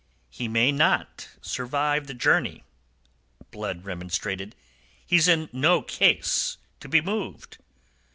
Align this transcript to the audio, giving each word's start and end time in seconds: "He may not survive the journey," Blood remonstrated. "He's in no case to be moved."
"He 0.31 0.47
may 0.47 0.71
not 0.71 1.29
survive 1.43 2.07
the 2.07 2.15
journey," 2.15 2.63
Blood 3.51 3.85
remonstrated. 3.85 4.55
"He's 5.05 5.27
in 5.27 5.47
no 5.53 5.83
case 5.83 6.57
to 6.79 6.89
be 6.89 7.01
moved." 7.01 7.59